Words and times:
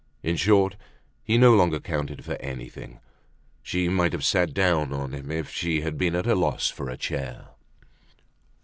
In 0.23 0.35
short, 0.35 0.77
he 1.23 1.37
no 1.37 1.53
longer 1.53 1.79
counted 1.79 2.25
for 2.25 2.33
anything; 2.39 2.99
she 3.61 3.87
might 3.87 4.13
have 4.13 4.23
sat 4.25 4.51
down 4.51 4.91
on 4.91 5.13
him 5.13 5.29
if 5.29 5.47
she 5.51 5.81
had 5.81 5.95
been 5.99 6.15
at 6.15 6.25
a 6.25 6.33
loss 6.33 6.69
for 6.69 6.89
a 6.89 6.97
chair. 6.97 7.49